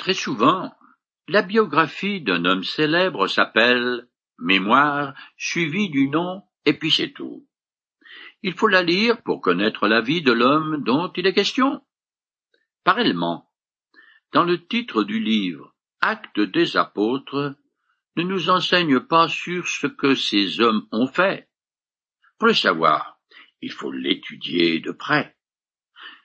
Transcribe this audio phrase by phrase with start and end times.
[0.00, 0.72] Très souvent,
[1.28, 7.46] la biographie d'un homme célèbre s'appelle mémoire suivie du nom et puis c'est tout.
[8.42, 11.82] Il faut la lire pour connaître la vie de l'homme dont il est question.
[12.82, 13.50] Parallèlement,
[14.32, 17.54] dans le titre du livre Actes des apôtres,
[18.16, 21.50] ne nous enseigne pas sur ce que ces hommes ont fait.
[22.38, 23.20] Pour le savoir,
[23.60, 25.36] il faut l'étudier de près.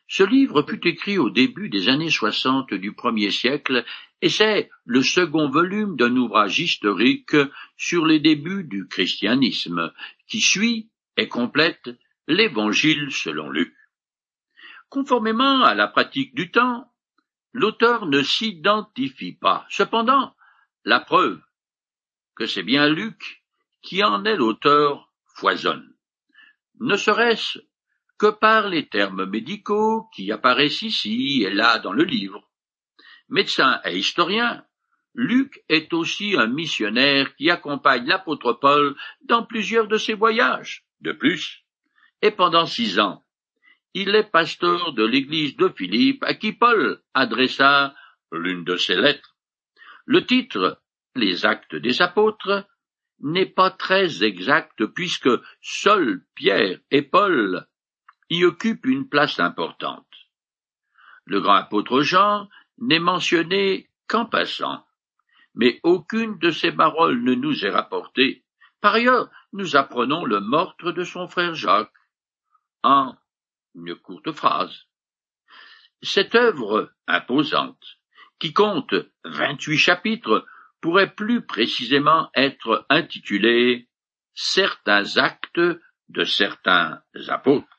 [0.08, 3.84] Ce livre fut écrit au début des années soixante du premier siècle
[4.22, 7.36] et c'est le second volume d'un ouvrage historique
[7.76, 9.91] sur les débuts du christianisme
[10.28, 11.90] qui suit et complète
[12.28, 13.73] l'Évangile selon Luc.
[14.90, 16.92] Conformément à la pratique du temps,
[17.52, 19.66] l'auteur ne s'identifie pas.
[19.70, 20.36] Cependant,
[20.84, 21.42] la preuve
[22.36, 23.44] que c'est bien Luc
[23.81, 25.95] qui en est l'auteur foisonne.
[26.80, 27.59] Ne serait-ce
[28.18, 32.50] que par les termes médicaux qui apparaissent ici et là dans le livre.
[33.30, 34.64] Médecin et historien,
[35.14, 40.86] Luc est aussi un missionnaire qui accompagne l'apôtre Paul dans plusieurs de ses voyages.
[41.02, 41.64] De plus,
[42.22, 43.23] et pendant six ans,
[43.94, 47.95] il est pasteur de l'église de Philippe à qui Paul adressa
[48.32, 49.36] l'une de ses lettres.
[50.06, 50.82] Le titre,
[51.16, 52.67] Les actes des apôtres,
[53.20, 55.30] n'est pas très exact puisque
[55.61, 57.66] seuls Pierre et Paul
[58.30, 60.08] y occupe une place importante.
[61.26, 64.86] Le grand apôtre Jean n'est mentionné qu'en passant,
[65.54, 68.44] mais aucune de ses paroles ne nous est rapportée.
[68.82, 71.92] Par ailleurs, nous apprenons le meurtre de son frère Jacques
[72.84, 73.16] en
[73.73, 74.86] une courte phrase.
[76.02, 77.98] Cette œuvre imposante,
[78.39, 80.45] qui compte vingt-huit chapitres,
[80.82, 83.89] pourrait plus précisément être intitulée
[84.38, 85.62] Certains actes
[86.10, 87.75] de certains apôtres.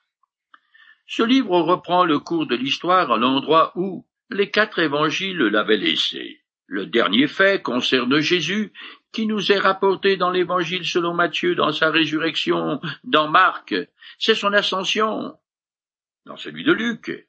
[1.07, 6.41] Ce livre reprend le cours de l'histoire à l'endroit où les quatre évangiles l'avaient laissé.
[6.67, 8.73] Le dernier fait concerne Jésus,
[9.13, 13.75] qui nous est rapporté dans l'évangile selon Matthieu, dans sa résurrection, dans Marc,
[14.19, 15.33] c'est son ascension,
[16.25, 17.29] dans celui de Luc.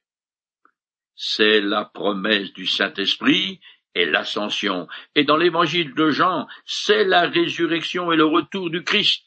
[1.16, 3.60] C'est la promesse du Saint-Esprit
[3.94, 9.24] et l'ascension, et dans l'évangile de Jean, c'est la résurrection et le retour du Christ.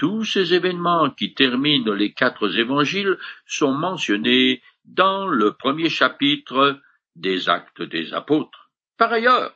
[0.00, 6.80] Tous ces événements qui terminent les quatre évangiles sont mentionnés dans le premier chapitre
[7.16, 8.70] des actes des apôtres.
[8.96, 9.54] Par ailleurs,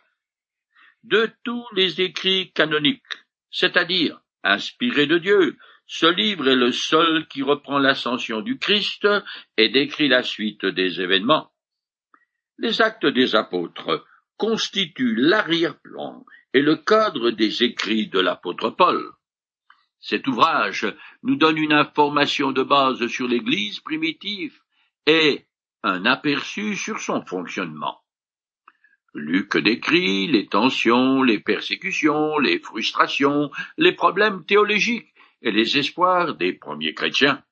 [1.02, 5.56] de tous les écrits canoniques, c'est-à-dire inspirés de Dieu,
[5.86, 9.08] ce livre est le seul qui reprend l'ascension du Christ
[9.56, 11.52] et décrit la suite des événements.
[12.58, 14.04] Les actes des apôtres
[14.36, 16.22] constituent l'arrière-plan
[16.52, 19.14] et le cadre des écrits de l'apôtre Paul.
[20.06, 20.86] Cet ouvrage
[21.22, 24.60] nous donne une information de base sur l'Église primitive
[25.06, 25.46] et
[25.82, 28.02] un aperçu sur son fonctionnement.
[29.14, 36.52] Luc décrit les tensions, les persécutions, les frustrations, les problèmes théologiques et les espoirs des
[36.52, 37.42] premiers chrétiens.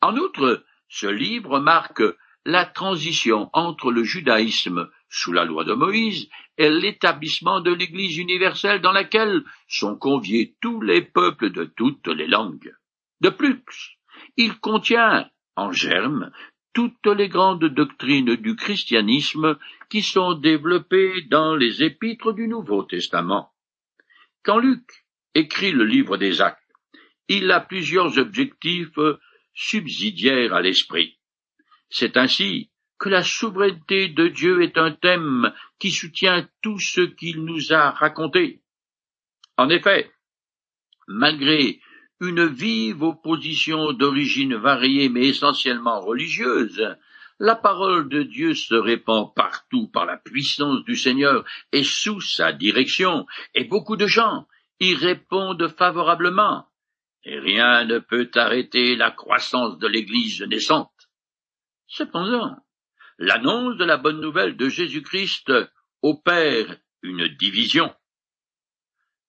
[0.00, 2.02] En outre, ce livre marque
[2.44, 8.80] la transition entre le judaïsme sous la loi de Moïse est l'établissement de l'Église universelle
[8.80, 12.72] dans laquelle sont conviés tous les peuples de toutes les langues.
[13.20, 13.98] De plus,
[14.36, 16.30] il contient, en germe,
[16.72, 19.58] toutes les grandes doctrines du christianisme
[19.90, 23.52] qui sont développées dans les épîtres du Nouveau Testament.
[24.44, 25.04] Quand Luc
[25.34, 26.60] écrit le livre des actes,
[27.28, 28.98] il a plusieurs objectifs
[29.54, 31.18] subsidiaires à l'esprit.
[31.88, 32.70] C'est ainsi
[33.00, 37.90] que la souveraineté de Dieu est un thème qui soutient tout ce qu'il nous a
[37.90, 38.60] raconté.
[39.56, 40.12] En effet,
[41.08, 41.80] malgré
[42.20, 46.94] une vive opposition d'origine variée mais essentiellement religieuse,
[47.38, 52.52] la parole de Dieu se répand partout par la puissance du Seigneur et sous sa
[52.52, 54.46] direction, et beaucoup de gens
[54.78, 56.66] y répondent favorablement,
[57.24, 61.08] et rien ne peut arrêter la croissance de l'Église naissante.
[61.86, 62.58] Cependant,
[63.22, 65.52] L'annonce de la bonne nouvelle de Jésus-Christ
[66.00, 67.94] opère une division.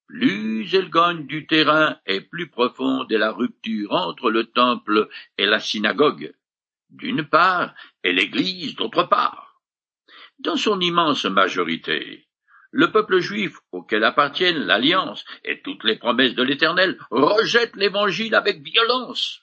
[0.08, 5.46] Plus elle gagne du terrain et plus profonde est la rupture entre le temple et
[5.46, 6.34] la synagogue,
[6.90, 9.62] d'une part, et l'Église d'autre part.
[10.40, 12.30] Dans son immense majorité,
[12.72, 18.62] le peuple juif auquel appartiennent l'Alliance et toutes les promesses de l'Éternel rejette l'Évangile avec
[18.62, 19.42] violence.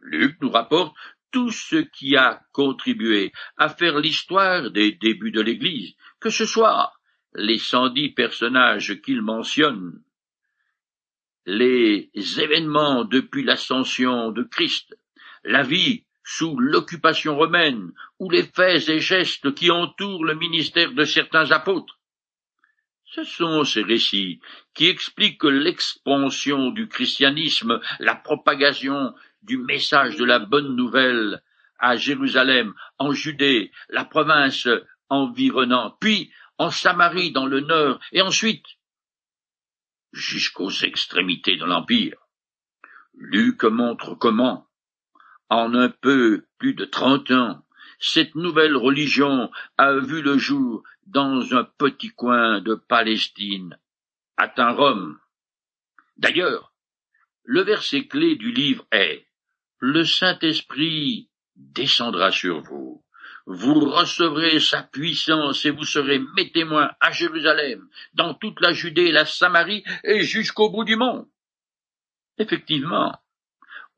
[0.00, 0.94] Luc nous rapporte
[1.30, 6.92] tout ce qui a contribué à faire l'histoire des débuts de l'Église, que ce soit
[7.34, 10.02] les cent dix personnages qu'il mentionne,
[11.46, 14.94] les événements depuis l'ascension de Christ,
[15.44, 21.04] la vie sous l'occupation romaine, ou les faits et gestes qui entourent le ministère de
[21.04, 21.98] certains apôtres.
[23.06, 24.40] Ce sont ces récits
[24.74, 31.42] qui expliquent l'expansion du christianisme, la propagation du message de la bonne nouvelle
[31.78, 34.68] à Jérusalem, en Judée, la province
[35.08, 38.66] environnante, puis en Samarie dans le nord, et ensuite
[40.12, 42.18] jusqu'aux extrémités de l'Empire.
[43.14, 44.68] Luc montre comment,
[45.48, 47.64] en un peu plus de trente ans,
[48.00, 53.78] cette nouvelle religion a vu le jour dans un petit coin de Palestine,
[54.36, 55.18] atteint Rome.
[56.16, 56.72] D'ailleurs,
[57.44, 59.27] le verset clé du livre est
[59.80, 63.04] Le Saint-Esprit descendra sur vous.
[63.46, 69.12] Vous recevrez sa puissance et vous serez mes témoins à Jérusalem, dans toute la Judée,
[69.12, 71.26] la Samarie et jusqu'au bout du monde.
[72.38, 73.18] Effectivement,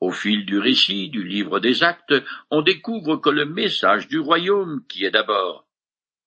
[0.00, 2.14] au fil du récit du livre des actes,
[2.50, 5.66] on découvre que le message du royaume, qui est d'abord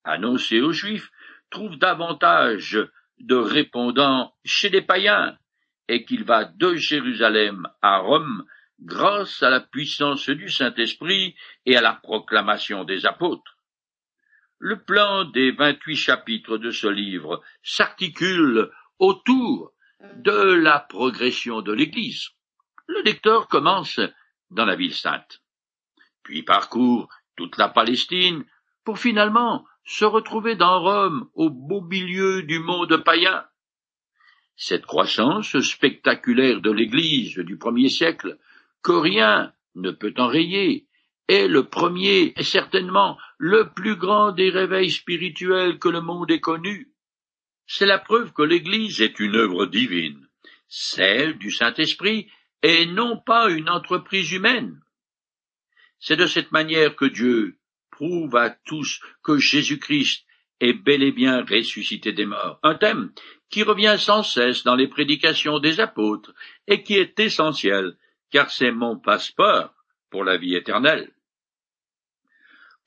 [0.03, 1.09] annoncé aux Juifs,
[1.49, 2.79] trouve davantage
[3.19, 5.37] de répondants chez les païens,
[5.87, 8.45] et qu'il va de Jérusalem à Rome
[8.79, 11.35] grâce à la puissance du Saint-Esprit
[11.65, 13.57] et à la proclamation des apôtres.
[14.59, 19.73] Le plan des vingt-huit chapitres de ce livre s'articule autour
[20.15, 22.29] de la progression de l'Église.
[22.87, 23.99] Le lecteur commence
[24.51, 25.41] dans la ville sainte,
[26.23, 28.45] puis parcourt toute la Palestine
[28.83, 33.45] pour finalement se retrouver dans Rome au beau milieu du monde païen.
[34.55, 38.37] Cette croissance spectaculaire de l'Église du premier siècle
[38.83, 40.87] que rien ne peut enrayer,
[41.27, 46.41] est le premier et certainement le plus grand des réveils spirituels que le monde ait
[46.41, 46.91] connu.
[47.65, 50.27] C'est la preuve que l'Église est une œuvre divine,
[50.67, 52.29] celle du Saint-Esprit,
[52.61, 54.79] et non pas une entreprise humaine.
[55.99, 57.57] C'est de cette manière que Dieu
[57.89, 60.25] prouve à tous que Jésus-Christ
[60.59, 63.11] est bel et bien ressuscité des morts, un thème
[63.49, 66.33] qui revient sans cesse dans les prédications des apôtres
[66.67, 67.97] et qui est essentiel
[68.33, 69.75] car c'est mon passeport
[70.09, 71.13] pour la vie éternelle.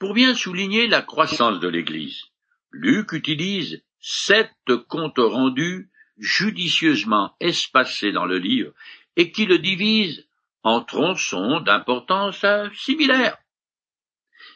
[0.01, 2.25] Pour bien souligner la croissance de l'Église,
[2.73, 4.51] Luc utilise sept
[4.89, 5.89] comptes rendus
[6.19, 8.73] judicieusement espacés dans le livre
[9.15, 10.27] et qui le divisent
[10.65, 12.45] en tronçons d'importance
[12.75, 13.39] similaire.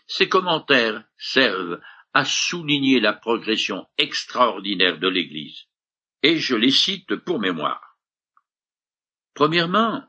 [0.09, 1.81] Ces commentaires servent
[2.15, 5.67] à souligner la progression extraordinaire de l'Église,
[6.25, 7.97] et je les cite pour mémoire.
[9.35, 10.05] Premièrement,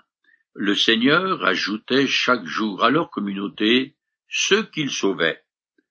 [0.54, 3.96] le Seigneur ajoutait chaque jour à leur communauté
[4.28, 5.42] ceux qu'il sauvait.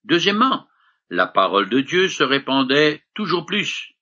[0.04, 0.66] Deuxièmement,
[1.08, 3.94] la parole de Dieu se répandait toujours plus.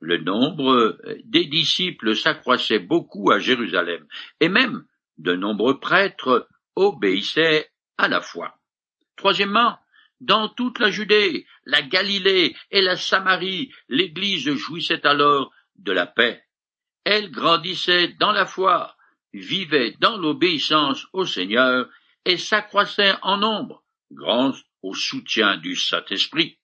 [0.00, 4.06] Le nombre des disciples s'accroissait beaucoup à Jérusalem,
[4.40, 4.84] et même
[5.18, 8.58] de nombreux prêtres obéissaient à la foi.
[9.16, 9.78] Troisièmement,
[10.20, 16.42] dans toute la Judée, la Galilée et la Samarie, l'Église jouissait alors de la paix.
[17.04, 18.96] Elle grandissait dans la foi,
[19.32, 21.88] vivait dans l'obéissance au Seigneur
[22.24, 26.58] et s'accroissait en nombre, grâce au soutien du Saint-Esprit.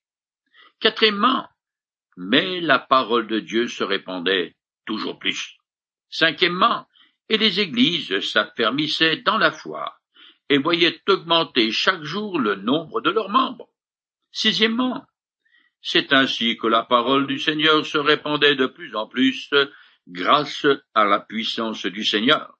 [0.79, 1.47] Quatrièmement,
[2.17, 5.57] mais la parole de Dieu se répandait toujours plus.
[6.09, 6.87] Cinquièmement,
[7.29, 9.97] et les églises s'affermissaient dans la foi
[10.49, 13.67] et voyaient augmenter chaque jour le nombre de leurs membres.
[14.31, 15.05] Sixièmement,
[15.81, 19.49] c'est ainsi que la parole du Seigneur se répandait de plus en plus
[20.07, 22.57] grâce à la puissance du Seigneur.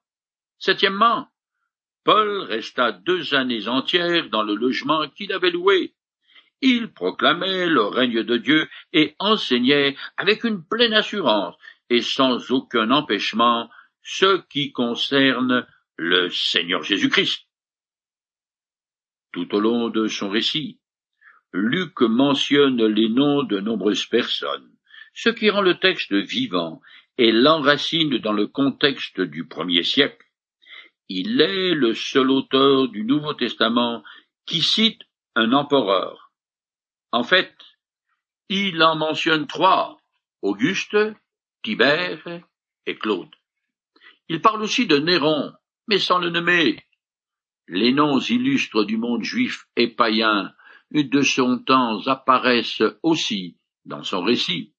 [0.58, 1.28] Septièmement,
[2.04, 5.94] Paul resta deux années entières dans le logement qu'il avait loué.
[6.60, 11.56] Il proclamait le règne de Dieu et enseignait avec une pleine assurance
[11.90, 13.68] et sans aucun empêchement
[14.02, 17.46] ce qui concerne le Seigneur Jésus-Christ.
[19.32, 20.80] Tout au long de son récit,
[21.52, 24.70] Luc mentionne les noms de nombreuses personnes,
[25.12, 26.80] ce qui rend le texte vivant
[27.18, 30.26] et l'enracine dans le contexte du premier siècle.
[31.08, 34.02] Il est le seul auteur du Nouveau Testament
[34.44, 35.02] qui cite
[35.34, 36.32] un empereur.
[37.12, 37.54] En fait,
[38.48, 39.98] il en mentionne trois,
[40.42, 40.96] Auguste,
[41.62, 42.42] Tibère
[42.86, 43.30] et Claude.
[44.28, 45.52] Il parle aussi de Néron,
[45.88, 46.84] mais sans le nommer.
[47.68, 50.52] Les noms illustres du monde juif et païen
[50.92, 54.72] de son temps apparaissent aussi dans son récit.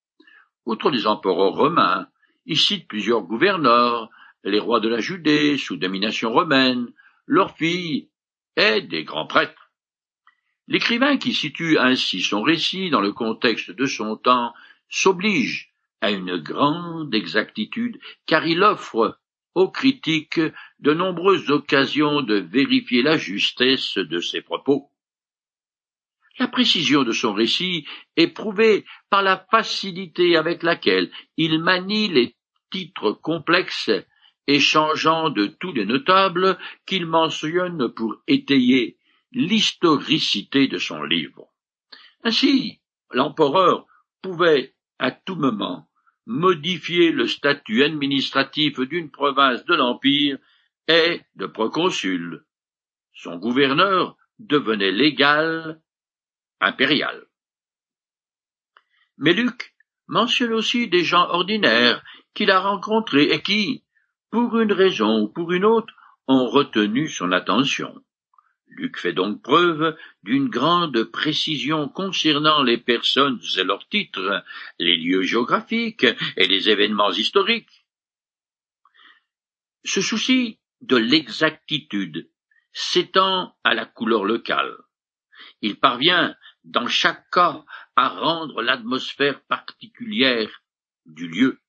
[0.65, 2.07] Outre les empereurs romains,
[2.47, 4.09] il cite plusieurs gouverneurs,
[4.43, 6.87] les rois de la Judée sous domination romaine,
[7.25, 8.09] leurs filles
[8.55, 9.71] et des grands prêtres.
[10.67, 14.53] L'écrivain qui situe ainsi son récit dans le contexte de son temps
[14.89, 19.19] s'oblige à une grande exactitude, car il offre
[19.53, 20.39] aux critiques
[20.79, 24.89] de nombreuses occasions de vérifier la justesse de ses propos.
[26.39, 27.85] La précision de son récit
[28.15, 32.36] est prouvée par la facilité avec laquelle il manie les
[32.71, 33.91] titres complexes
[34.47, 38.97] et changeants de tous les notables qu'il mentionne pour étayer
[39.31, 41.51] l'historicité de son livre.
[42.23, 42.79] Ainsi,
[43.11, 43.85] l'empereur
[44.21, 45.87] pouvait à tout moment
[46.25, 50.37] modifier le statut administratif d'une province de l'Empire
[50.87, 52.45] et de proconsul.
[53.13, 55.81] Son gouverneur devenait légal
[56.59, 57.27] impérial.
[59.17, 59.73] Mais Luc
[60.07, 63.83] mentionne aussi des gens ordinaires qu'il a rencontrés et qui,
[64.31, 65.93] pour une raison ou pour une autre,
[66.27, 68.01] ont retenu son attention.
[68.67, 74.43] Luc fait donc preuve d'une grande précision concernant les personnes et leurs titres,
[74.77, 77.85] les lieux géographiques et les événements historiques.
[79.83, 82.29] Ce souci de l'exactitude
[82.73, 84.75] s'étend à la couleur locale.
[85.61, 87.63] Il parvient, dans chaque cas,
[87.97, 90.61] à rendre l'atmosphère particulière
[91.07, 91.59] du lieu.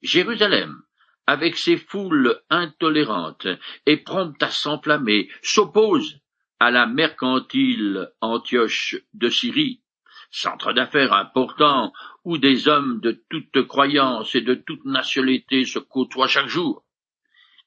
[0.00, 0.82] Jérusalem,
[1.26, 3.46] avec ses foules intolérantes
[3.84, 6.20] et promptes à s'enflammer, s'oppose
[6.58, 9.82] à la mercantile Antioche de Syrie,
[10.30, 11.92] centre d'affaires important
[12.24, 16.82] où des hommes de toute croyance et de toute nationalité se côtoient chaque jour.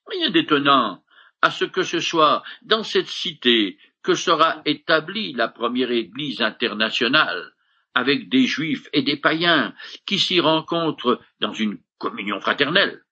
[0.08, 1.03] Rien d'étonnant
[1.43, 7.53] à ce que ce soit dans cette cité que sera établie la première Église internationale,
[7.93, 9.74] avec des juifs et des païens
[10.05, 13.03] qui s'y rencontrent dans une communion fraternelle.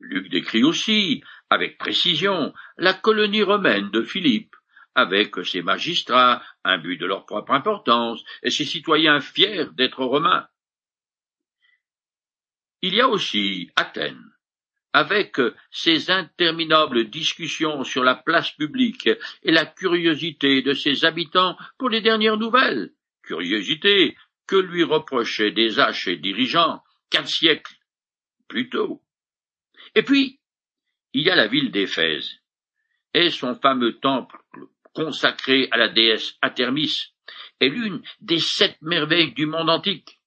[0.00, 4.56] Luc décrit aussi, avec précision, la colonie romaine de Philippe,
[4.94, 10.48] avec ses magistrats, imbus de leur propre importance, et ses citoyens fiers d'être romains.
[12.82, 14.32] Il y a aussi Athènes,
[14.92, 15.36] avec
[15.70, 19.08] ses interminables discussions sur la place publique
[19.42, 22.92] et la curiosité de ses habitants pour les dernières nouvelles,
[23.30, 24.16] curiosité
[24.48, 27.76] que lui reprochaient des haches et dirigeants quatre siècles
[28.48, 29.00] plus tôt.
[29.94, 30.40] Et puis,
[31.12, 32.40] il y a la ville d'Éphèse
[33.14, 34.36] et son fameux temple
[34.94, 37.12] consacré à la déesse Athermis,
[37.60, 40.18] est l'une des sept merveilles du monde antique.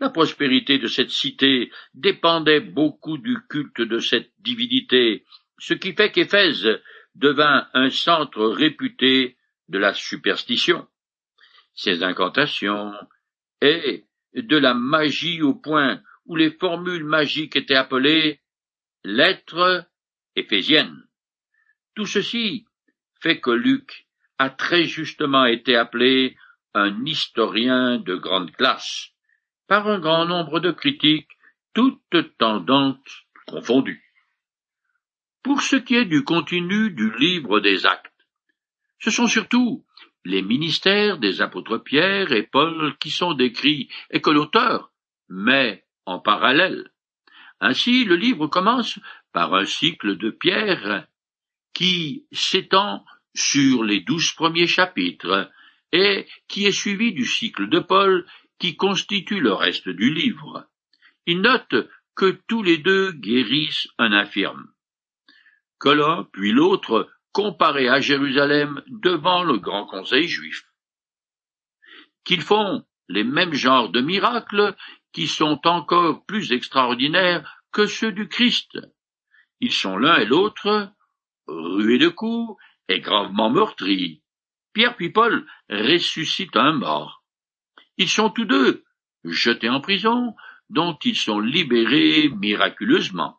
[0.00, 5.24] La prospérité de cette cité dépendait beaucoup du culte de cette divinité,
[5.58, 6.66] ce qui fait qu'Éphèse
[7.14, 9.36] devint un centre réputé
[9.68, 10.88] de la superstition.
[11.78, 12.92] Ses incantations
[13.60, 14.04] et
[14.34, 18.40] de la magie au point où les formules magiques étaient appelées
[19.04, 19.88] lettres
[20.34, 21.06] éphésiennes.
[21.94, 22.66] Tout ceci
[23.20, 24.08] fait que Luc
[24.38, 26.36] a très justement été appelé
[26.74, 29.10] un historien de grande classe
[29.68, 31.30] par un grand nombre de critiques,
[31.74, 34.02] toutes tendances confondues.
[35.44, 38.26] Pour ce qui est du contenu du livre des actes,
[38.98, 39.84] ce sont surtout
[40.28, 44.92] les ministères des apôtres Pierre et Paul qui sont décrits et que l'auteur
[45.30, 46.90] met en parallèle.
[47.60, 48.98] Ainsi, le livre commence
[49.32, 51.06] par un cycle de Pierre
[51.72, 55.50] qui s'étend sur les douze premiers chapitres
[55.92, 58.26] et qui est suivi du cycle de Paul
[58.58, 60.66] qui constitue le reste du livre.
[61.24, 61.74] Il note
[62.14, 64.66] que tous les deux guérissent un infirme.
[65.80, 67.08] Que l'un puis l'autre
[67.38, 70.64] comparé à Jérusalem devant le grand conseil juif.
[72.24, 74.74] Qu'ils font les mêmes genres de miracles
[75.12, 78.80] qui sont encore plus extraordinaires que ceux du Christ.
[79.60, 80.92] Ils sont l'un et l'autre
[81.46, 84.20] rués de coups et gravement meurtri.
[84.72, 87.22] Pierre puis Paul ressuscitent un mort.
[87.98, 88.82] Ils sont tous deux
[89.22, 90.34] jetés en prison,
[90.70, 93.38] dont ils sont libérés miraculeusement.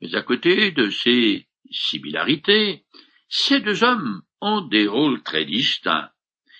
[0.00, 2.84] Mais à côté de ces similarités,
[3.28, 6.10] ces deux hommes ont des rôles très distincts.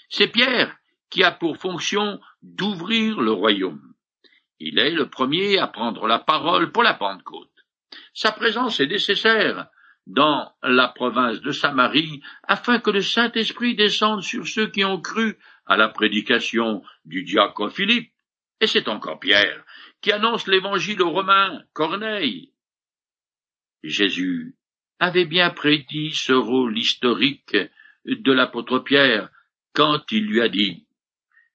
[0.09, 0.77] C'est Pierre
[1.11, 3.95] qui a pour fonction d'ouvrir le royaume.
[4.59, 7.51] Il est le premier à prendre la parole pour la Pentecôte.
[8.15, 9.69] Sa présence est nécessaire
[10.07, 15.37] dans la province de Samarie, afin que le Saint-Esprit descende sur ceux qui ont cru
[15.67, 18.13] à la prédication du diacre Philippe.
[18.61, 19.65] Et c'est encore Pierre
[20.01, 22.53] qui annonce l'évangile aux Romains, Corneille.
[23.83, 24.55] Jésus
[24.99, 27.57] avait bien prédit ce rôle historique
[28.05, 29.31] de l'apôtre Pierre
[29.75, 30.87] quand il lui a dit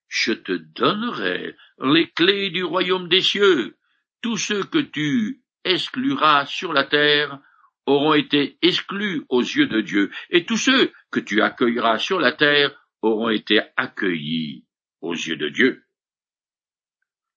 [0.08, 3.78] Je te donnerai les clés du royaume des cieux.
[4.22, 7.40] Tous ceux que tu excluras sur la terre
[7.86, 12.32] auront été exclus aux yeux de Dieu, et tous ceux que tu accueilleras sur la
[12.32, 12.72] terre
[13.02, 14.66] auront été accueillis
[15.02, 15.84] aux yeux de Dieu.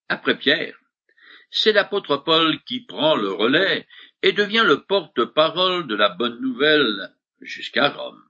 [0.09, 0.79] Après Pierre,
[1.51, 3.87] c'est l'apôtre Paul qui prend le relais
[4.25, 8.25] et devient le porte-parole de la bonne nouvelle jusqu'à Rome,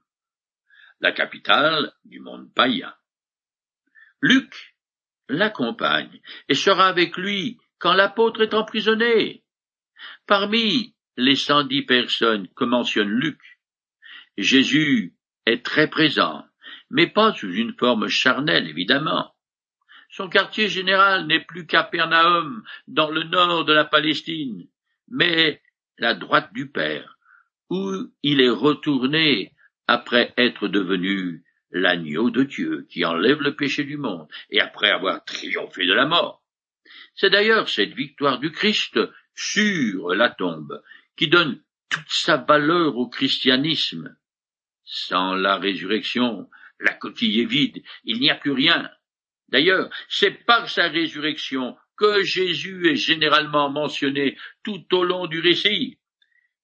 [0.99, 2.93] la capitale du monde païen.
[4.19, 4.75] Luc
[5.29, 9.45] l'accompagne et sera avec lui quand l'apôtre est emprisonné.
[10.27, 13.39] Parmi les cent dix personnes que mentionne Luc,
[14.37, 16.45] Jésus est très présent,
[16.89, 19.33] mais pas sous une forme charnelle, évidemment.
[20.09, 24.67] Son quartier général n'est plus Capernaum, dans le nord de la Palestine,
[25.07, 25.61] mais
[25.97, 27.17] la droite du Père,
[27.69, 27.91] où
[28.23, 29.53] il est retourné
[29.87, 35.23] après être devenu l'agneau de Dieu qui enlève le péché du monde, et après avoir
[35.25, 36.43] triomphé de la mort.
[37.15, 38.99] C'est d'ailleurs cette victoire du Christ
[39.33, 40.81] sur la tombe
[41.17, 44.15] qui donne toute sa valeur au christianisme.
[44.83, 46.49] Sans la résurrection,
[46.79, 48.89] la coquille est vide, il n'y a plus rien.
[49.49, 55.97] D'ailleurs, c'est par sa résurrection que Jésus est généralement mentionné tout au long du récit.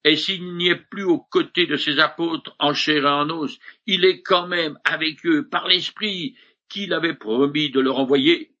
[0.04, 3.58] Et s'il n'y est plus aux côtés de ses apôtres en chair et en os,
[3.86, 6.36] il est quand même avec eux par l'Esprit
[6.68, 8.52] qu'il avait promis de leur envoyer.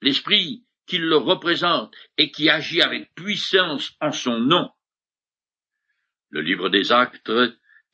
[0.00, 4.70] L'Esprit qui le représente et qui agit avec puissance en son nom.
[6.30, 7.32] Le livre des actes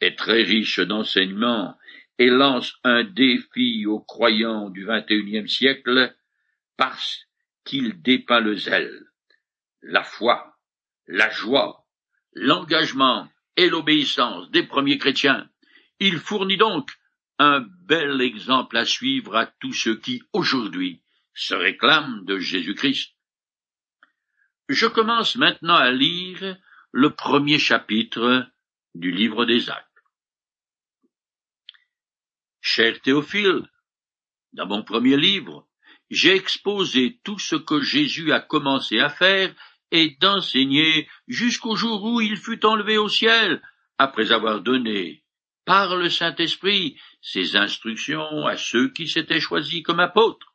[0.01, 1.77] est très riche d'enseignements
[2.19, 6.15] et lance un défi aux croyants du XXIe siècle
[6.77, 7.27] parce
[7.65, 9.07] qu'il dépeint le zèle,
[9.83, 10.59] la foi,
[11.07, 11.87] la joie,
[12.33, 15.49] l'engagement et l'obéissance des premiers chrétiens.
[16.01, 16.91] Il fournit donc
[17.39, 21.03] un bel exemple à suivre à tous ceux qui, aujourd'hui,
[21.35, 23.15] se réclament de Jésus-Christ.
[24.69, 26.57] Je commence maintenant à lire
[26.93, 28.47] le premier chapitre
[28.95, 29.89] du livre des actes.
[32.61, 33.69] Cher Théophile,
[34.53, 35.67] dans mon premier livre,
[36.13, 39.55] j'ai exposé tout ce que Jésus a commencé à faire
[39.91, 43.63] et d'enseigner jusqu'au jour où il fut enlevé au ciel,
[43.97, 45.25] après avoir donné,
[45.65, 50.55] par le Saint-Esprit, ses instructions à ceux qui s'étaient choisis comme apôtres.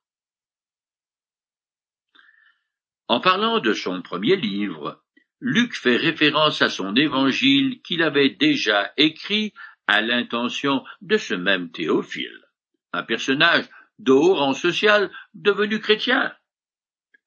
[3.08, 5.02] En parlant de son premier livre,
[5.40, 9.54] Luc fait référence à son évangile qu'il avait déjà écrit
[9.88, 12.46] à l'intention de ce même Théophile,
[12.94, 13.66] un personnage
[14.00, 16.36] de haut rang social devenu chrétien.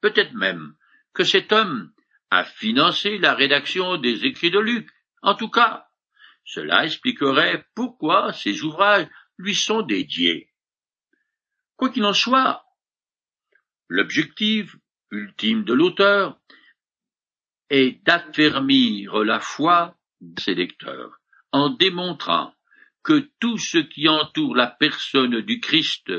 [0.01, 0.75] Peut-être même
[1.13, 1.93] que cet homme
[2.31, 4.89] a financé la rédaction des écrits de Luc.
[5.23, 5.87] En tout cas,
[6.45, 10.51] cela expliquerait pourquoi ces ouvrages lui sont dédiés.
[11.77, 12.65] Quoi qu'il en soit,
[13.89, 14.77] l'objectif
[15.11, 16.39] ultime de l'auteur
[17.69, 21.21] est d'affermir la foi de ses lecteurs
[21.53, 22.55] en démontrant
[23.03, 26.13] que tout ce qui entoure la personne du Christ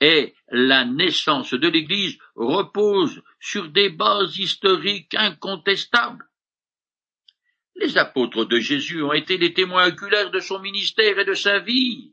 [0.00, 6.24] et la naissance de l'Église repose sur des bases historiques incontestables.
[7.76, 11.60] Les apôtres de Jésus ont été les témoins oculaires de son ministère et de sa
[11.60, 12.12] vie.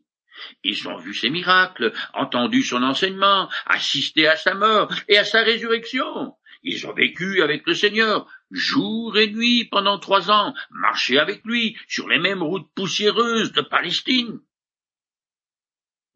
[0.64, 5.42] Ils ont vu ses miracles, entendu son enseignement, assisté à sa mort et à sa
[5.42, 6.36] résurrection.
[6.64, 11.78] Ils ont vécu avec le Seigneur, jour et nuit pendant trois ans, marché avec lui
[11.88, 14.40] sur les mêmes routes poussiéreuses de Palestine.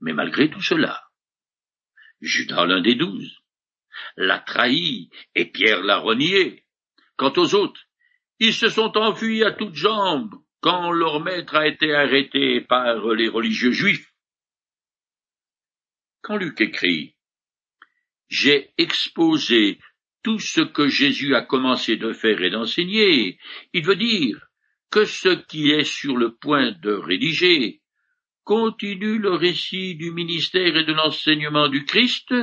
[0.02, 1.09] Mais malgré tout cela,
[2.22, 3.40] Judas l'un des douze,
[4.18, 6.66] l'a trahi et Pierre l'a renié.
[7.16, 7.82] Quant aux autres,
[8.40, 13.28] ils se sont enfuis à toutes jambes quand leur maître a été arrêté par les
[13.28, 14.14] religieux juifs.
[16.22, 17.16] Quand Luc écrit
[18.28, 19.80] J'ai exposé
[20.24, 23.40] tout ce que Jésus a commencé de faire et d'enseigner.
[23.74, 24.48] Il veut dire
[24.92, 27.79] que ce qui est sur le point de rédiger
[28.50, 32.34] continue le récit du ministère et de l'enseignement du Christ,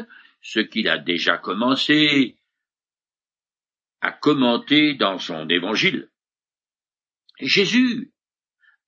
[0.41, 2.37] ce qu'il a déjà commencé
[4.01, 6.09] à commenter dans son évangile.
[7.41, 8.13] Jésus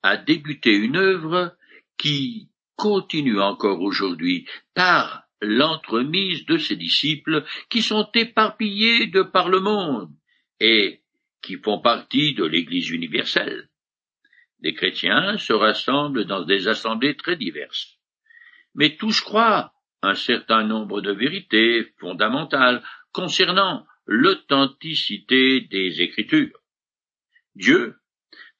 [0.05, 1.57] a débuté une œuvre
[1.97, 9.59] qui continue encore aujourd'hui par l'entremise de ses disciples qui sont éparpillés de par le
[9.59, 10.13] monde
[10.61, 11.03] et
[11.43, 13.68] qui font partie de l'Église universelle.
[14.61, 17.99] Les chrétiens se rassemblent dans des assemblées très diverses.
[18.75, 26.59] Mais tous croient un certain nombre de vérités fondamentales concernant l'authenticité des Écritures.
[27.55, 27.97] Dieu,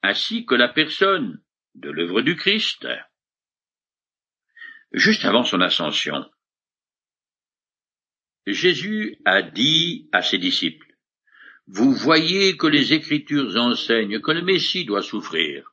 [0.01, 1.41] ainsi que la personne
[1.75, 2.87] de l'œuvre du Christ,
[4.91, 6.29] juste avant son ascension,
[8.45, 10.87] Jésus a dit à ses disciples,
[11.67, 15.68] Vous voyez que les Écritures enseignent que le Messie doit souffrir,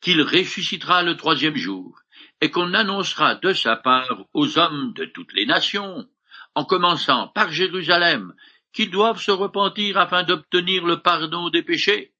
[0.00, 1.98] qu'il ressuscitera le troisième jour,
[2.40, 6.06] et qu'on annoncera de sa part aux hommes de toutes les nations,
[6.54, 8.34] en commençant par Jérusalem,
[8.72, 12.12] qu'ils doivent se repentir afin d'obtenir le pardon des péchés.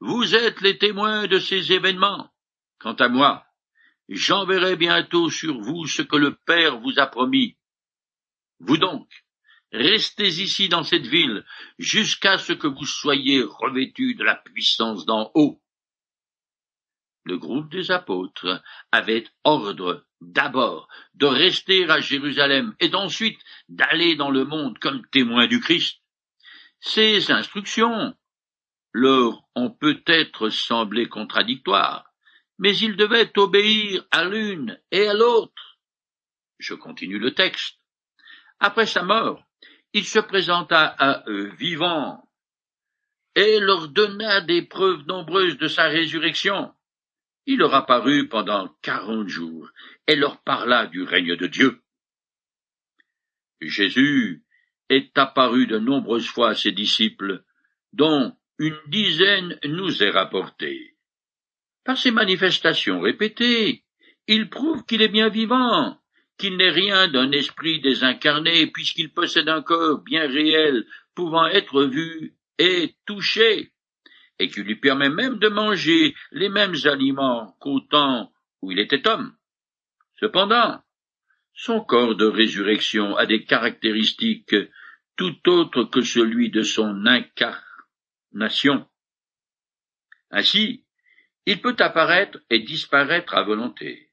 [0.00, 2.30] Vous êtes les témoins de ces événements.
[2.78, 3.44] Quant à moi,
[4.08, 7.56] j'enverrai bientôt sur vous ce que le Père vous a promis.
[8.60, 9.08] Vous donc,
[9.72, 11.44] restez ici dans cette ville
[11.78, 15.60] jusqu'à ce que vous soyez revêtus de la puissance d'en haut.
[17.28, 23.38] Le groupe des apôtres avait ordre d'abord de rester à Jérusalem et ensuite
[23.68, 26.00] d'aller dans le monde comme témoins du Christ.
[26.80, 28.16] Ces instructions
[28.94, 32.10] leur ont peut-être semblé contradictoires,
[32.56, 35.78] mais ils devaient obéir à l'une et à l'autre.
[36.58, 37.78] Je continue le texte.
[38.58, 39.46] Après sa mort,
[39.92, 42.26] il se présenta à eux vivants
[43.34, 46.72] et leur donna des preuves nombreuses de sa résurrection.
[47.50, 49.70] Il leur apparut pendant quarante jours
[50.06, 51.80] et leur parla du règne de Dieu.
[53.62, 54.44] Jésus
[54.90, 57.42] est apparu de nombreuses fois à ses disciples,
[57.94, 60.94] dont une dizaine nous est rapportée.
[61.84, 63.82] Par ces manifestations répétées,
[64.26, 65.98] il prouve qu'il est bien vivant,
[66.36, 70.84] qu'il n'est rien d'un esprit désincarné, puisqu'il possède un corps bien réel,
[71.14, 73.72] pouvant être vu et touché,
[74.38, 79.06] et qui lui permet même de manger les mêmes aliments qu'au temps où il était
[79.08, 79.34] homme.
[80.20, 80.82] Cependant,
[81.54, 84.54] son corps de résurrection a des caractéristiques
[85.16, 88.88] tout autres que celui de son incarnation.
[90.30, 90.84] Ainsi,
[91.46, 94.10] il peut apparaître et disparaître à volonté,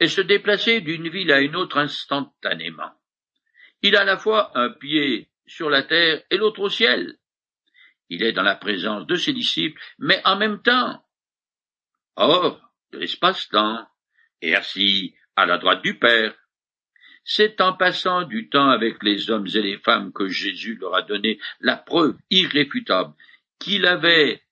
[0.00, 2.92] et se déplacer d'une ville à une autre instantanément.
[3.82, 7.16] Il a à la fois un pied sur la terre et l'autre au ciel.
[8.12, 11.02] Il est dans la présence de ses disciples, mais en même temps
[12.16, 12.60] hors
[12.92, 13.88] de l'espace-temps,
[14.42, 16.34] et assis à la droite du Père.
[17.24, 21.00] C'est en passant du temps avec les hommes et les femmes que Jésus leur a
[21.00, 23.14] donné la preuve irréfutable
[23.58, 24.42] qu'il avait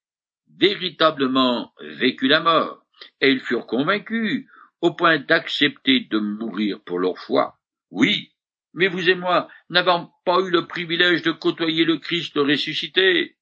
[0.57, 2.83] véritablement vécu la mort,
[3.19, 4.47] et ils furent convaincus
[4.79, 7.59] au point d'accepter de mourir pour leur foi.
[7.91, 8.31] Oui,
[8.73, 13.37] mais vous et moi n'avons pas eu le privilège de côtoyer le Christ ressuscité.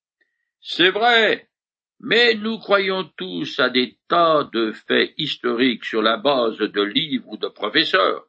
[0.61, 1.49] C'est vrai,
[1.99, 7.29] mais nous croyons tous à des tas de faits historiques sur la base de livres
[7.29, 8.25] ou de professeurs,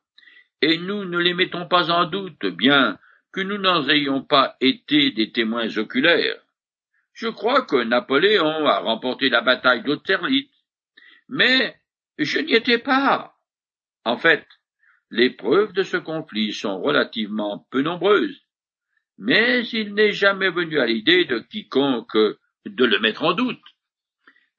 [0.63, 2.99] et nous ne les mettons pas en doute, bien
[3.33, 6.41] que nous n'en ayons pas été des témoins oculaires.
[7.13, 10.51] Je crois que Napoléon a remporté la bataille d'Austerlitz,
[11.29, 11.77] mais
[12.19, 13.37] je n'y étais pas.
[14.05, 14.47] En fait,
[15.11, 18.41] les preuves de ce conflit sont relativement peu nombreuses,
[19.21, 22.17] mais il n'est jamais venu à l'idée de quiconque
[22.67, 23.63] de le mettre en doute.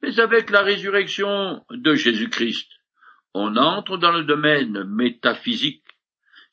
[0.01, 2.69] Mais avec la résurrection de Jésus-Christ,
[3.33, 5.83] on entre dans le domaine métaphysique,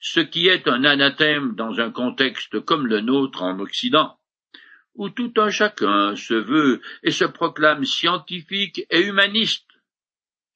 [0.01, 4.18] ce qui est un anathème dans un contexte comme le nôtre en Occident
[4.99, 9.64] où tout un chacun se veut et se proclame scientifique et humaniste.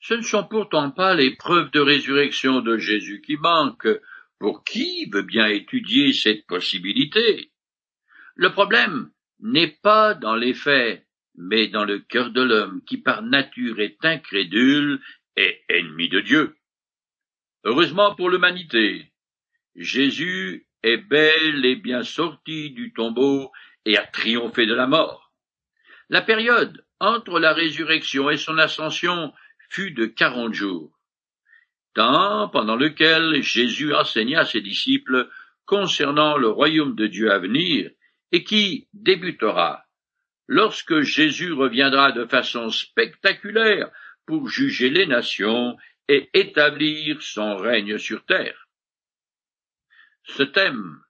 [0.01, 4.01] Ce ne sont pourtant pas les preuves de résurrection de Jésus qui manquent
[4.43, 7.53] pour qui veut bien étudier cette possibilité?
[8.35, 13.23] Le problème n'est pas dans les faits, mais dans le cœur de l'homme qui par
[13.23, 15.01] nature est incrédule
[15.37, 16.57] et ennemi de Dieu.
[17.63, 19.13] Heureusement pour l'humanité,
[19.77, 23.53] Jésus est bel et bien sorti du tombeau
[23.85, 25.33] et a triomphé de la mort.
[26.09, 29.33] La période entre la résurrection et son ascension
[29.71, 30.92] fut de quarante jours,
[31.95, 35.29] temps pendant lequel Jésus enseigna ses disciples
[35.65, 37.91] concernant le royaume de Dieu à venir
[38.33, 39.85] et qui débutera
[40.49, 43.91] lorsque Jésus reviendra de façon spectaculaire
[44.27, 45.77] pour juger les nations
[46.09, 48.69] et établir son règne sur terre.
[50.25, 51.01] Ce thème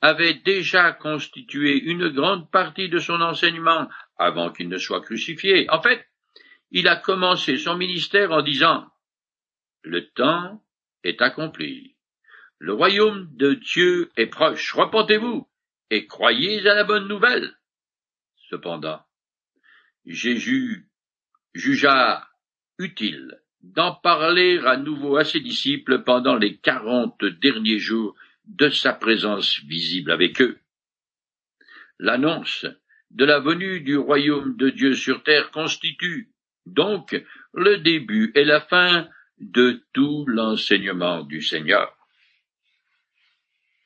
[0.00, 5.68] avait déjà constitué une grande partie de son enseignement avant qu'il ne soit crucifié.
[5.70, 6.06] En fait,
[6.70, 8.86] il a commencé son ministère en disant
[9.82, 10.62] Le temps
[11.04, 11.96] est accompli.
[12.58, 14.74] Le royaume de Dieu est proche.
[14.74, 15.48] Repentez-vous
[15.90, 17.56] et croyez à la bonne nouvelle.
[18.50, 19.02] Cependant,
[20.04, 20.88] Jésus
[21.54, 22.28] jugea
[22.78, 28.14] utile d'en parler à nouveau à ses disciples pendant les quarante derniers jours
[28.46, 30.58] de sa présence visible avec eux.
[31.98, 32.66] L'annonce
[33.10, 36.30] de la venue du royaume de Dieu sur terre constitue
[36.66, 39.08] donc le début et la fin
[39.40, 41.96] de tout l'enseignement du Seigneur.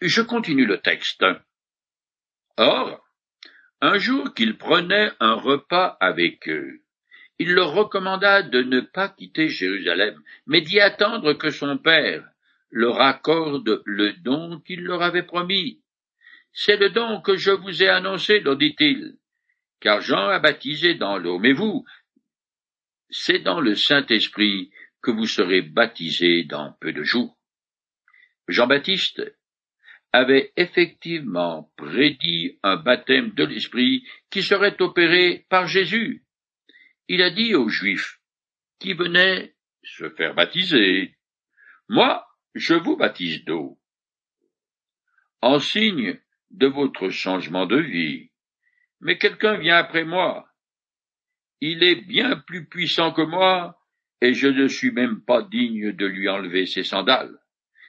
[0.00, 1.24] Je continue le texte.
[2.56, 3.04] Or,
[3.80, 6.80] un jour qu'il prenait un repas avec eux,
[7.38, 12.24] il leur recommanda de ne pas quitter Jérusalem, mais d'y attendre que son Père
[12.70, 15.80] leur accorde le don qu'il leur avait promis.
[16.52, 19.16] C'est le don que je vous ai annoncé, leur dit-il,
[19.80, 21.84] car Jean a baptisé dans l'eau, mais vous,
[23.10, 24.70] c'est dans le Saint-Esprit
[25.04, 27.38] que vous serez baptisés dans peu de jours.
[28.48, 29.22] Jean-Baptiste
[30.12, 36.24] avait effectivement prédit un baptême de l'Esprit qui serait opéré par Jésus.
[37.08, 38.18] Il a dit aux Juifs
[38.78, 41.14] qui venaient se faire baptiser,
[41.88, 43.78] Moi, je vous baptise d'eau,
[45.42, 46.18] en signe
[46.50, 48.30] de votre changement de vie.
[49.00, 50.48] Mais quelqu'un vient après moi.
[51.60, 53.83] Il est bien plus puissant que moi,
[54.24, 57.38] et je ne suis même pas digne de lui enlever ses sandales.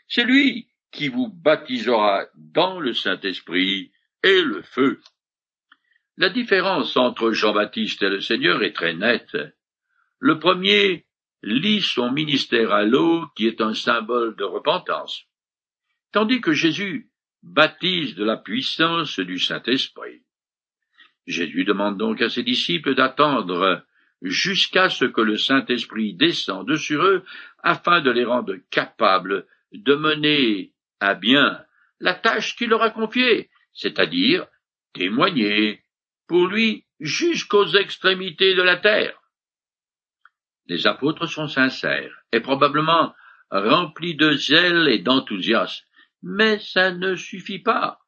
[0.09, 4.99] C'est lui qui vous baptisera dans le Saint-Esprit et le feu.
[6.17, 9.37] La différence entre Jean-Baptiste et le Seigneur est très nette.
[10.19, 11.05] Le premier
[11.41, 15.23] lie son ministère à l'eau qui est un symbole de repentance,
[16.11, 17.11] tandis que Jésus
[17.43, 20.23] baptise de la puissance du Saint-Esprit.
[21.27, 23.85] Jésus demande donc à ses disciples d'attendre
[24.29, 27.23] jusqu'à ce que le Saint-Esprit descende sur eux
[27.63, 31.63] afin de les rendre capables de mener à bien
[31.99, 34.47] la tâche qu'il leur a confiée, c'est-à-dire
[34.93, 35.83] témoigner
[36.27, 39.19] pour lui jusqu'aux extrémités de la terre.
[40.67, 43.13] Les apôtres sont sincères et probablement
[43.51, 45.85] remplis de zèle et d'enthousiasme,
[46.23, 47.99] mais ça ne suffit pas.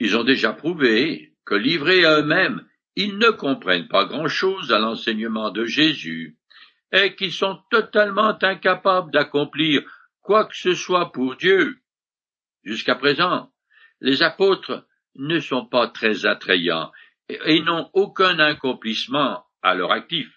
[0.00, 5.50] Ils ont déjà prouvé que livrés à eux-mêmes, ils ne comprennent pas grand-chose à l'enseignement
[5.50, 6.36] de Jésus,
[6.92, 9.82] et qu'ils sont totalement incapables d'accomplir
[10.22, 11.78] quoi que ce soit pour Dieu.
[12.62, 13.50] Jusqu'à présent,
[14.00, 16.92] les apôtres ne sont pas très attrayants
[17.28, 20.28] et n'ont aucun accomplissement à leur actif.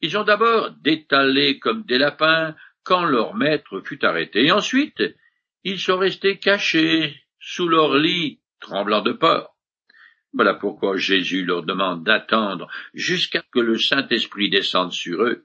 [0.00, 5.02] Ils ont d'abord détalé comme des lapins quand leur maître fut arrêté, et ensuite
[5.64, 9.51] ils sont restés cachés sous leur lit, tremblant de peur.
[10.32, 15.44] Voilà pourquoi Jésus leur demande d'attendre jusqu'à ce que le Saint-Esprit descende sur eux.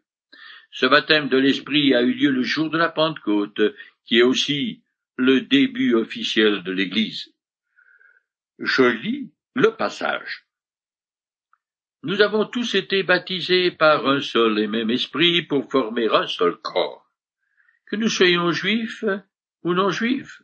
[0.72, 3.62] Ce baptême de l'Esprit a eu lieu le jour de la Pentecôte,
[4.06, 4.84] qui est aussi
[5.18, 7.34] le début officiel de l'Église.
[8.60, 10.46] Je lis le passage.
[12.04, 16.56] Nous avons tous été baptisés par un seul et même esprit pour former un seul
[16.58, 17.10] corps.
[17.88, 19.04] Que nous soyons juifs
[19.64, 20.42] ou non juifs,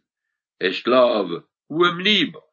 [0.59, 2.43] esclaves ou hommes libres.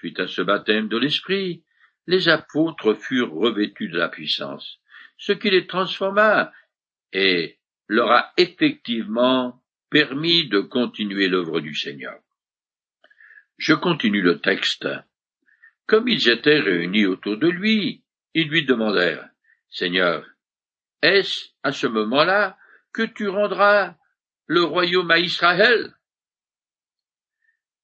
[0.00, 1.62] Suite à ce baptême de l'esprit,
[2.06, 4.80] les apôtres furent revêtus de la puissance,
[5.18, 6.54] ce qui les transforma
[7.12, 12.18] et leur a effectivement permis de continuer l'œuvre du Seigneur.
[13.58, 14.88] Je continue le texte.
[15.84, 19.28] Comme ils étaient réunis autour de lui, ils lui demandèrent,
[19.68, 20.26] Seigneur,
[21.02, 22.56] est-ce à ce moment-là
[22.94, 23.96] que tu rendras
[24.46, 25.92] le royaume à Israël?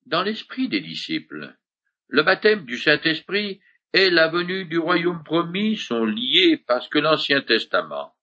[0.06, 1.54] Dans l'esprit des disciples,
[2.08, 3.60] le baptême du Saint-Esprit
[3.92, 8.16] et la venue du royaume promis sont liés parce que l'Ancien Testament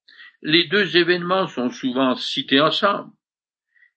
[0.44, 3.12] les deux événements sont souvent cités ensemble.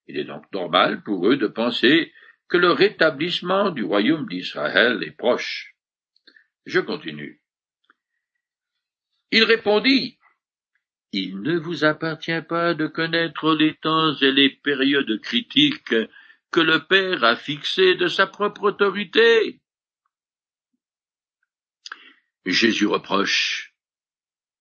[0.07, 2.13] Il est donc normal pour eux de penser
[2.49, 5.75] que le rétablissement du royaume d'Israël est proche.
[6.65, 7.43] Je continue.
[9.33, 10.19] Il répondit,
[11.13, 15.97] Il ne vous appartient pas de connaître les temps et les périodes critiques
[16.53, 19.61] que le Père a fixées de sa propre autorité.
[22.53, 23.75] Jésus reproche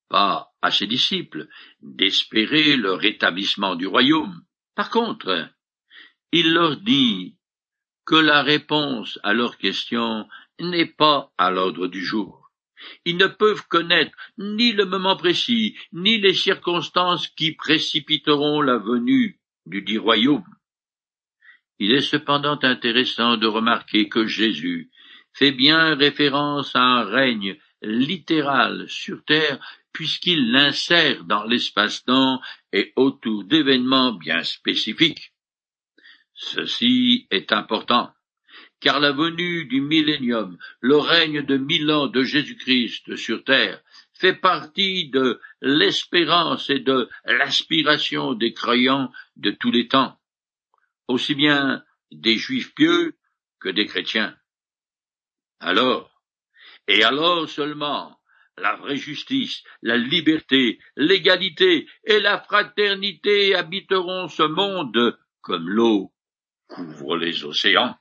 [0.10, 1.48] pas à ses disciples
[1.82, 4.44] d'espérer le rétablissement du royaume.
[4.76, 5.50] Par contre,
[6.32, 7.38] il leur dit
[8.06, 10.28] que la réponse à leurs questions
[10.60, 12.52] n'est pas à l'ordre du jour.
[13.06, 19.40] Ils ne peuvent connaître ni le moment précis, ni les circonstances qui précipiteront la venue
[19.66, 20.46] du dit royaume.
[21.80, 24.92] Il est cependant intéressant de remarquer que Jésus
[25.34, 29.60] fait bien référence à un règne littéral sur terre
[29.92, 32.42] puisqu'il l'insère dans l'espace-temps
[32.74, 35.34] et autour d'événements bien spécifiques.
[36.34, 38.14] Ceci est important,
[38.82, 44.34] car la venue du millénium, le règne de mille ans de Jésus-Christ sur terre, fait
[44.34, 50.20] partie de l'espérance et de l'aspiration des croyants de tous les temps,
[51.08, 53.16] aussi bien des juifs pieux
[53.60, 54.36] que des chrétiens.
[55.60, 56.15] Alors,
[56.88, 58.20] et alors seulement,
[58.58, 66.14] la vraie justice, la liberté, l'égalité et la fraternité habiteront ce monde comme l'eau
[66.68, 67.96] couvre les océans.